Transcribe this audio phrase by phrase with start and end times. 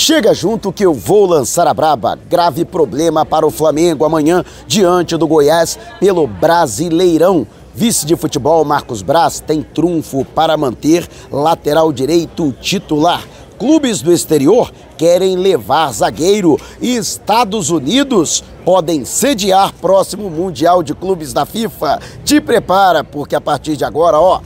[0.00, 2.16] Chega junto que eu vou lançar a braba.
[2.30, 7.44] Grave problema para o Flamengo amanhã diante do Goiás pelo Brasileirão.
[7.74, 13.26] Vice de futebol Marcos Braz tem trunfo para manter lateral direito titular.
[13.58, 21.32] Clubes do exterior querem levar zagueiro e Estados Unidos podem sediar próximo Mundial de Clubes
[21.32, 21.98] da FIFA.
[22.24, 24.40] Te prepara, porque a partir de agora, ó,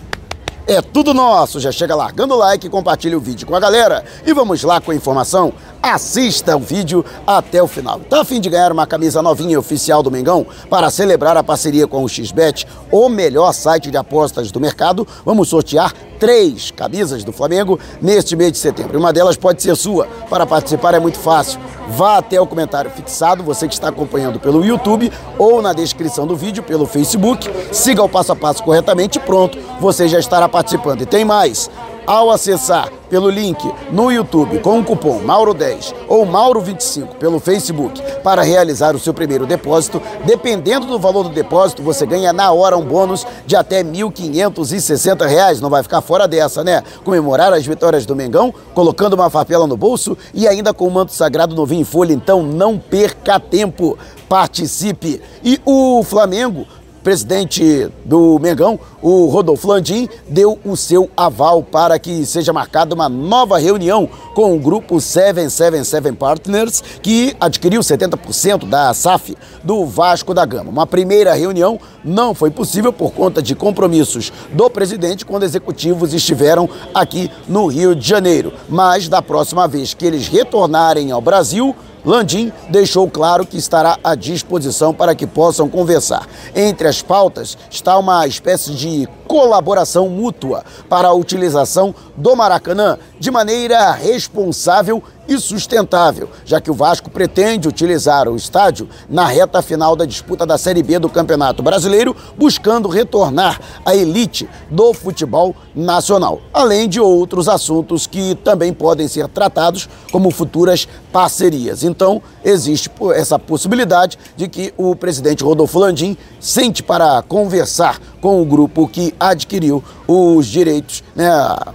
[0.66, 1.60] é tudo nosso.
[1.60, 4.90] Já chega largando o like, compartilha o vídeo com a galera e vamos lá com
[4.90, 5.52] a informação.
[5.82, 7.98] Assista o vídeo até o final.
[7.98, 11.88] Tá a fim de ganhar uma camisa novinha oficial do Mengão para celebrar a parceria
[11.88, 15.06] com o XBET, o melhor site de apostas do mercado?
[15.24, 18.96] Vamos sortear três camisas do Flamengo neste mês de setembro.
[18.96, 20.06] Uma delas pode ser sua.
[20.30, 21.58] Para participar é muito fácil.
[21.94, 26.34] Vá até o comentário fixado, você que está acompanhando pelo YouTube ou na descrição do
[26.34, 27.50] vídeo pelo Facebook.
[27.70, 31.02] Siga o passo a passo corretamente e pronto, você já estará participando.
[31.02, 31.70] E tem mais.
[32.06, 33.58] Ao acessar pelo link
[33.92, 39.46] no YouTube com o cupom Mauro10 ou Mauro25 pelo Facebook para realizar o seu primeiro
[39.46, 43.84] depósito, dependendo do valor do depósito, você ganha na hora um bônus de até R$
[43.84, 45.60] 1.560.
[45.60, 46.82] Não vai ficar fora dessa, né?
[47.04, 51.12] Comemorar as vitórias do Mengão, colocando uma farpela no bolso e ainda com o manto
[51.12, 52.12] sagrado novinho em folha.
[52.12, 53.96] Então não perca tempo,
[54.28, 55.22] participe.
[55.44, 56.66] E o Flamengo
[57.02, 63.08] presidente do Mengão, o Rodolfo Landim, deu o seu aval para que seja marcada uma
[63.08, 70.44] nova reunião com o grupo 777 Partners, que adquiriu 70% da SAF do Vasco da
[70.44, 70.70] Gama.
[70.70, 76.68] Uma primeira reunião não foi possível por conta de compromissos do presidente quando executivos estiveram
[76.94, 78.52] aqui no Rio de Janeiro.
[78.68, 81.74] Mas da próxima vez que eles retornarem ao Brasil,
[82.04, 86.26] Landim deixou claro que estará à disposição para que possam conversar.
[86.54, 93.30] Entre as pautas está uma espécie de colaboração mútua para a utilização do Maracanã de
[93.30, 99.94] maneira responsável e sustentável, já que o Vasco pretende utilizar o estádio na reta final
[99.94, 106.40] da disputa da Série B do Campeonato Brasileiro, buscando retornar à elite do futebol nacional,
[106.52, 111.84] além de outros assuntos que também podem ser tratados como futuras parcerias.
[111.84, 118.44] Então, existe essa possibilidade de que o presidente Rodolfo Landim sente para conversar com o
[118.44, 121.28] grupo que adquiriu os direitos, né,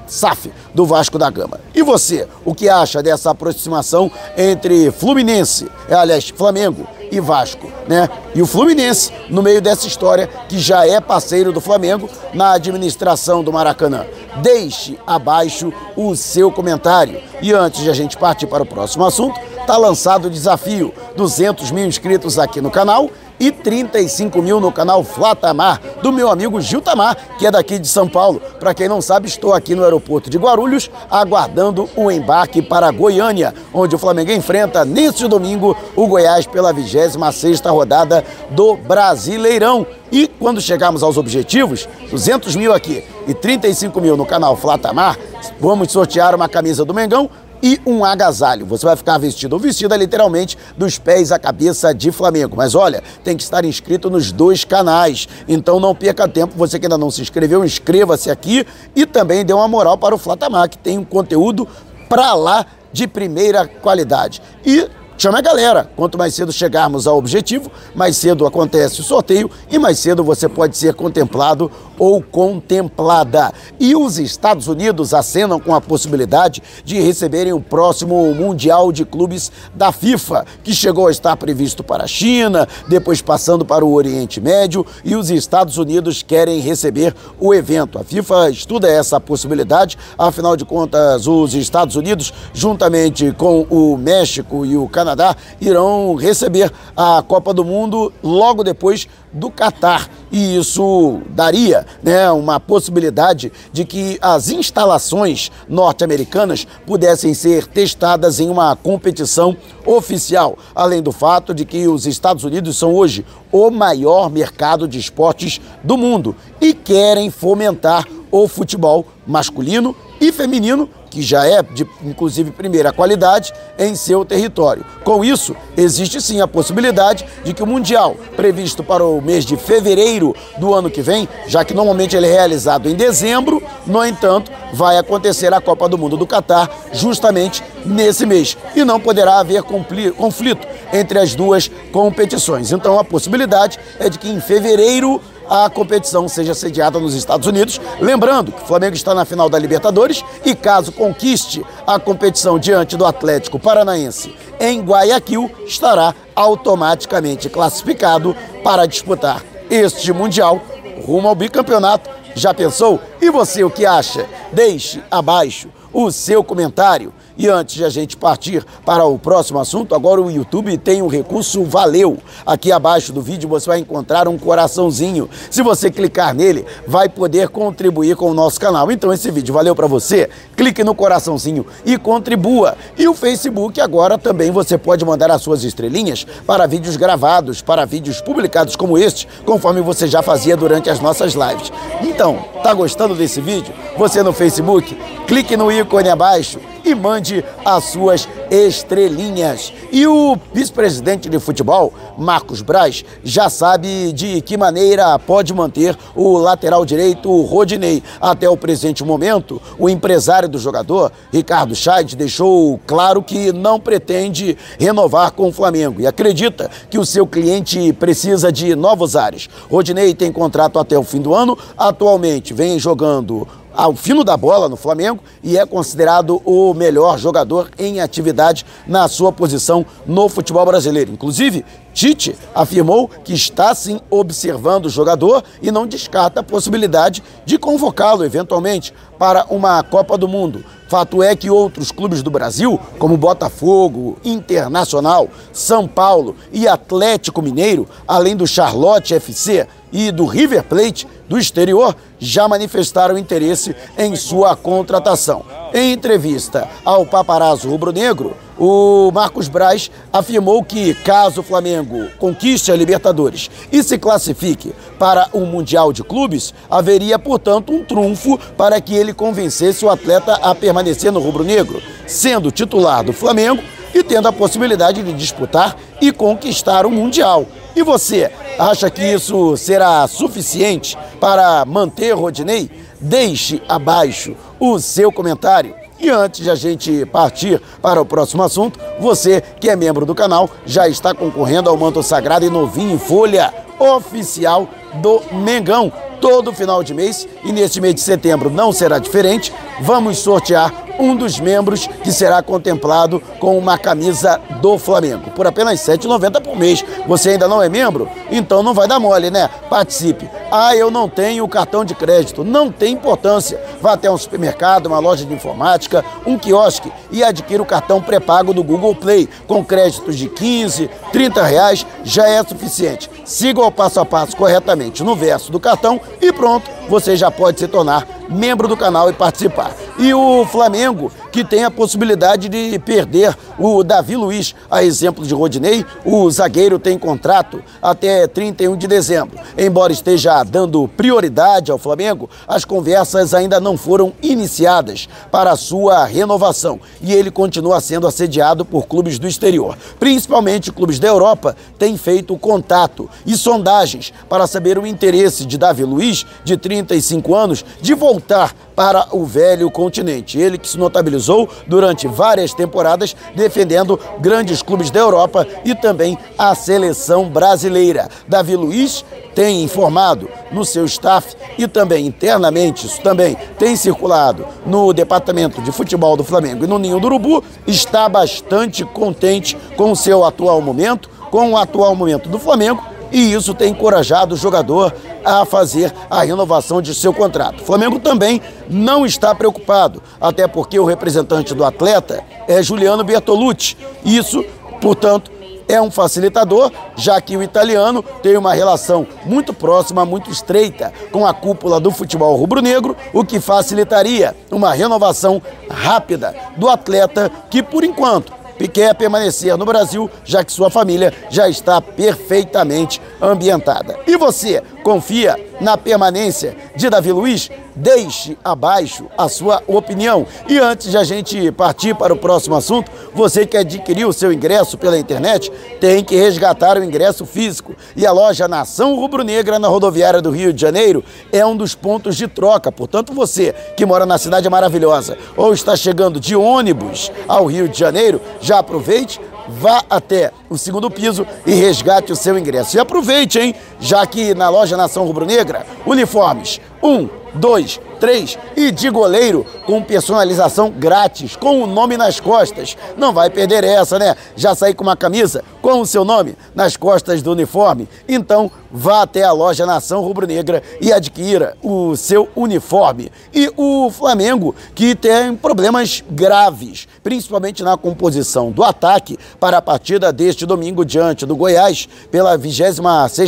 [0.08, 1.59] SAF do Vasco da Gama.
[1.74, 8.09] E você, o que acha dessa aproximação entre Fluminense, é, aliás, Flamengo e Vasco, né?
[8.36, 13.44] E o Fluminense no meio dessa história que já é parceiro do Flamengo na administração
[13.44, 14.06] do Maracanã.
[14.42, 17.22] Deixe abaixo o seu comentário.
[17.42, 21.72] E antes de a gente partir para o próximo assunto, está lançado o desafio: 200
[21.72, 23.09] mil inscritos aqui no canal
[23.40, 27.88] e 35 mil no canal Flatamar, do meu amigo Gil Tamar, que é daqui de
[27.88, 28.42] São Paulo.
[28.59, 33.53] Para quem não sabe, estou aqui no aeroporto de Guarulhos, aguardando o embarque para Goiânia,
[33.74, 39.86] onde o Flamengo enfrenta neste domingo o Goiás pela 26 rodada do Brasileirão.
[40.12, 45.18] E quando chegarmos aos objetivos, 200 mil aqui e 35 mil no canal Flatamar,
[45.59, 47.30] vamos sortear uma camisa do Mengão
[47.62, 48.66] e um agasalho.
[48.66, 52.56] Você vai ficar vestido ou vestida literalmente dos pés à cabeça de Flamengo.
[52.56, 55.28] Mas olha, tem que estar inscrito nos dois canais.
[55.47, 56.53] Então não perca tempo.
[56.57, 58.66] Você que ainda não se inscreveu, inscreva-se aqui
[58.96, 61.67] e também dê uma moral para o Flatamar, que tem um conteúdo
[62.09, 64.41] para lá de primeira qualidade.
[64.66, 65.89] E Chame a galera.
[65.95, 70.47] Quanto mais cedo chegarmos ao objetivo, mais cedo acontece o sorteio e mais cedo você
[70.47, 73.51] pode ser contemplado ou contemplada.
[73.79, 79.51] E os Estados Unidos acenam com a possibilidade de receberem o próximo Mundial de Clubes
[79.73, 84.39] da FIFA, que chegou a estar previsto para a China, depois passando para o Oriente
[84.39, 87.97] Médio, e os Estados Unidos querem receber o evento.
[87.97, 94.63] A FIFA estuda essa possibilidade, afinal de contas, os Estados Unidos, juntamente com o México
[94.63, 100.09] e o Canadá, Canadá irão receber a Copa do Mundo logo depois do Catar.
[100.29, 108.50] E isso daria né, uma possibilidade de que as instalações norte-americanas pudessem ser testadas em
[108.50, 109.55] uma competição
[109.85, 114.99] oficial, além do fato de que os Estados Unidos são hoje o maior mercado de
[114.99, 121.88] esportes do mundo e querem fomentar o futebol masculino e feminino que já é de
[122.04, 124.86] inclusive primeira qualidade em seu território.
[125.04, 129.58] Com isso, existe sim a possibilidade de que o Mundial, previsto para o mês de
[129.58, 134.52] fevereiro do ano que vem, já que normalmente ele é realizado em dezembro, no entanto,
[134.74, 139.64] vai acontecer a Copa do Mundo do Catar justamente nesse mês e não poderá haver
[139.64, 142.72] conflito entre as duas competições.
[142.72, 147.79] Então a possibilidade é de que em fevereiro a competição seja sediada nos Estados Unidos.
[147.99, 152.97] Lembrando que o Flamengo está na final da Libertadores e caso conquiste a competição diante
[152.97, 160.61] do Atlético Paranaense em Guayaquil, estará automaticamente classificado para disputar este Mundial
[161.05, 162.09] rumo ao bicampeonato.
[162.35, 162.99] Já pensou?
[163.22, 164.26] E você o que acha?
[164.52, 167.14] Deixe abaixo o seu comentário.
[167.37, 171.07] E antes de a gente partir para o próximo assunto, agora o YouTube tem um
[171.07, 172.17] recurso Valeu.
[172.45, 175.29] Aqui abaixo do vídeo você vai encontrar um coraçãozinho.
[175.51, 178.91] Se você clicar nele, vai poder contribuir com o nosso canal.
[178.91, 180.29] Então esse vídeo valeu para você?
[180.55, 182.75] Clique no coraçãozinho e contribua.
[182.97, 187.85] E o Facebook agora também você pode mandar as suas estrelinhas para vídeos gravados, para
[187.85, 191.72] vídeos publicados como este, conforme você já fazia durante as nossas lives.
[192.01, 193.73] Então, tá gostando desse vídeo?
[193.95, 194.97] Você no Facebook,
[195.28, 199.73] clique no ícone abaixo e mande as suas estrelinhas.
[199.91, 206.37] E o vice-presidente de futebol, Marcos Braz, já sabe de que maneira pode manter o
[206.37, 208.01] lateral direito Rodinei.
[208.22, 214.57] Até o presente momento, o empresário do jogador, Ricardo Scheid, deixou claro que não pretende
[214.79, 219.49] renovar com o Flamengo e acredita que o seu cliente precisa de novos ares.
[219.69, 223.47] Rodinei tem contrato até o fim do ano, atualmente vem jogando
[223.78, 229.08] ao fino da bola no Flamengo e é considerado o melhor jogador em atividade na
[229.08, 231.12] sua posição no futebol brasileiro.
[231.12, 231.64] Inclusive,
[231.94, 238.26] Tite afirmou que está sim observando o jogador e não descarta a possibilidade de convocá-lo
[238.26, 240.66] eventualmente para uma Copa do Mundo.
[240.88, 247.88] Fato é que outros clubes do Brasil, como Botafogo, Internacional, São Paulo e Atlético Mineiro,
[248.08, 254.55] além do Charlotte FC e do River Plate do exterior, já manifestaram interesse em sua
[254.55, 255.43] contratação.
[255.73, 262.75] Em entrevista ao paparazzo rubro-negro, o Marcos Braz afirmou que, caso o Flamengo conquiste a
[262.75, 268.95] Libertadores e se classifique para o Mundial de Clubes, haveria, portanto, um trunfo para que
[268.95, 273.62] ele convencesse o atleta a permanecer no rubro-negro, sendo titular do Flamengo
[273.93, 277.45] e tendo a possibilidade de disputar e conquistar o Mundial.
[277.75, 282.69] E você, acha que isso será suficiente para manter Rodinei?
[283.00, 285.75] Deixe abaixo o seu comentário.
[286.00, 290.13] E antes de a gente partir para o próximo assunto, você que é membro do
[290.13, 295.91] canal já está concorrendo ao manto sagrado e novinho em folha oficial do Mengão.
[296.20, 299.53] Todo final de mês e neste mês de setembro não será diferente.
[299.82, 305.86] Vamos sortear um dos membros que será contemplado com uma camisa do Flamengo por apenas
[305.88, 306.84] R$ 7,90 por mês.
[307.08, 308.10] Você ainda não é membro?
[308.32, 309.50] Então não vai dar mole, né?
[309.70, 310.30] Participe.
[310.51, 312.44] Ah, eu não tenho cartão de crédito.
[312.44, 313.62] Não tem importância.
[313.82, 318.53] Vá até um supermercado, uma loja de informática, um quiosque e adquira o cartão pré-pago
[318.53, 323.10] do Google Play com créditos de 15, 30 reais já é suficiente.
[323.27, 327.60] Siga o passo a passo corretamente no verso do cartão e pronto, você já pode
[327.60, 329.74] se tornar membro do canal e participar.
[329.98, 335.34] E o Flamengo, que tem a possibilidade de perder o Davi Luiz, a exemplo de
[335.34, 339.39] Rodinei, o zagueiro tem contrato até 31 de dezembro.
[339.57, 346.05] Embora esteja dando prioridade ao Flamengo, as conversas ainda não foram iniciadas para a sua
[346.05, 349.75] renovação e ele continua sendo assediado por clubes do exterior.
[350.00, 355.84] Principalmente clubes da Europa têm feito contato e sondagens para saber o interesse de Davi
[355.84, 360.38] Luiz, de 35 anos, de voltar para o velho continente.
[360.38, 366.54] Ele que se notabilizou durante várias temporadas defendendo grandes clubes da Europa e também a
[366.54, 368.08] seleção brasileira.
[368.28, 374.94] Davi Luiz tem informado no seu staff e também internamente, isso também tem circulado no
[374.94, 379.96] departamento de futebol do Flamengo e no Ninho do Urubu, está bastante contente com o
[379.96, 384.94] seu atual momento, com o atual momento do Flamengo e isso tem encorajado o jogador
[385.24, 387.62] a fazer a renovação de seu contrato.
[387.62, 393.78] O Flamengo também não está preocupado, até porque o representante do atleta é Juliano Bertolucci.
[394.06, 394.44] Isso,
[394.82, 395.32] portanto,
[395.68, 401.26] é um facilitador, já que o italiano tem uma relação muito próxima, muito estreita com
[401.28, 407.84] a cúpula do futebol rubro-negro, o que facilitaria uma renovação rápida do atleta que, por
[407.84, 408.32] enquanto,
[408.66, 414.00] quer permanecer no Brasil, já que sua família já está perfeitamente ambientada.
[414.08, 417.50] E você, confia na permanência de Davi Luiz?
[417.77, 420.25] Deixe abaixo a sua opinião.
[420.50, 424.34] E antes de a gente partir para o próximo assunto, você que adquiriu o seu
[424.34, 427.75] ingresso pela internet tem que resgatar o ingresso físico.
[427.96, 432.17] E a loja Nação Rubro-Negra na rodoviária do Rio de Janeiro é um dos pontos
[432.17, 432.72] de troca.
[432.72, 437.77] Portanto, você que mora na cidade maravilhosa ou está chegando de ônibus ao Rio de
[437.77, 442.75] Janeiro, já aproveite vá até o segundo piso e resgate o seu ingresso.
[442.75, 443.55] E aproveite, hein?
[443.79, 447.07] Já que na loja Nação Rubro-Negra, uniformes, um,
[447.38, 452.77] dois, três e de goleiro com personalização grátis, com o nome nas costas.
[452.98, 454.16] Não vai perder essa, né?
[454.36, 457.88] Já sair com uma camisa com o seu nome nas costas do uniforme.
[458.08, 463.12] Então vá até a loja Nação Rubro-Negra e adquira o seu uniforme.
[463.34, 470.12] E o Flamengo, que tem problemas graves, principalmente na composição do ataque para a partida
[470.12, 472.80] deste domingo diante do Goiás, pela 26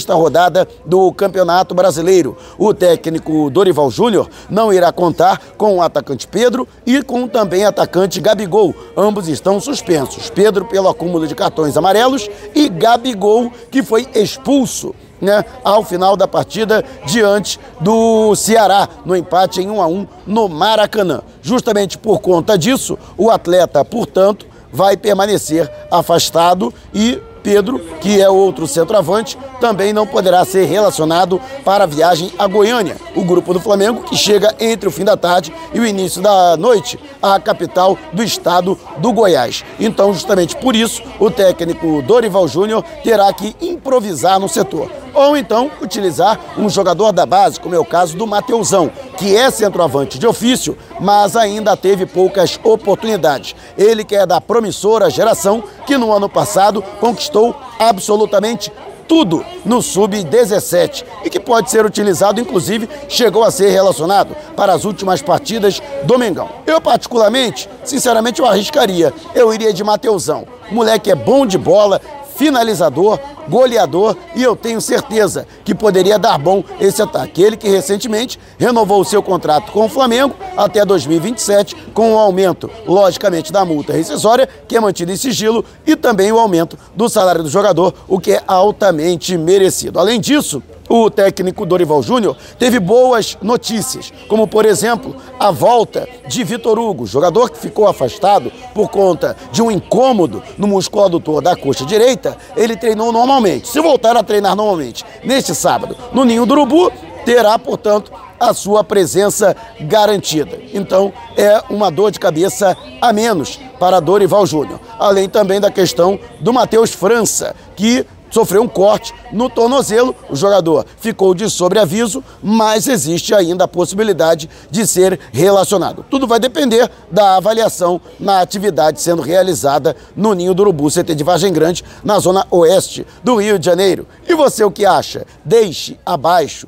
[0.10, 2.38] rodada do Campeonato Brasileiro.
[2.58, 8.20] O técnico Dorival Júnior não irá contar com o atacante Pedro e com também atacante
[8.20, 8.76] Gabigol.
[8.96, 10.30] Ambos estão suspensos.
[10.30, 16.28] Pedro pelo acúmulo de cartões amarelos e Gabigol que foi expulso né, ao final da
[16.28, 21.22] partida diante do Ceará, no empate em 1 a 1 no Maracanã.
[21.42, 28.68] Justamente por conta disso, o atleta, portanto, vai permanecer afastado e Pedro, que é outro
[28.68, 34.04] centroavante, também não poderá ser relacionado para a viagem a Goiânia, o grupo do Flamengo
[34.04, 38.24] que chega entre o fim da tarde e o início da noite à capital do
[38.24, 39.64] estado do Goiás.
[39.80, 45.72] Então, justamente por isso, o técnico Dorival Júnior terá que improvisar no setor ou então
[45.82, 50.28] utilizar um jogador da base, como é o caso do Mateusão, que é centroavante de
[50.28, 53.56] ofício, mas ainda teve poucas oportunidades.
[53.78, 58.72] Ele que é da promissora geração que no ano passado conquistou absolutamente
[59.10, 64.86] tudo no sub-17 e que pode ser utilizado, inclusive chegou a ser relacionado para as
[64.86, 66.48] últimas partidas do Mengão.
[66.68, 69.12] Eu, particularmente, sinceramente, eu arriscaria.
[69.34, 70.46] Eu iria de Mateusão.
[70.72, 72.00] Moleque é bom de bola,
[72.40, 73.20] finalizador,
[73.50, 77.44] goleador e eu tenho certeza que poderia dar bom esse ataque.
[77.44, 82.72] Ele que recentemente renovou o seu contrato com o Flamengo até 2027, com o aumento,
[82.88, 87.44] logicamente, da multa rescisória, que é mantida em sigilo, e também o aumento do salário
[87.44, 90.00] do jogador, o que é altamente merecido.
[90.00, 96.44] Além disso, o técnico Dorival Júnior teve boas notícias, como por exemplo a volta de
[96.44, 101.56] Vitor Hugo, jogador que ficou afastado por conta de um incômodo no músculo adutor da
[101.56, 102.36] coxa direita.
[102.58, 103.68] Ele treinou normalmente.
[103.68, 106.92] Se voltar a treinar normalmente neste sábado no Ninho do Urubu,
[107.24, 110.58] terá, portanto, a sua presença garantida.
[110.74, 114.80] Então, é uma dor de cabeça a menos para Dorival Júnior.
[114.98, 120.16] Além também da questão do Matheus França, que sofreu um corte no tornozelo.
[120.30, 126.06] O jogador ficou de sobreaviso, mas existe ainda a possibilidade de ser relacionado.
[126.10, 131.24] Tudo vai depender da avaliação na atividade sendo realizada no Ninho do Urubu, CT de
[131.24, 134.08] Vargem Grande, na zona oeste do Rio de Janeiro.
[134.28, 135.26] E você o que acha?
[135.44, 136.68] Deixe abaixo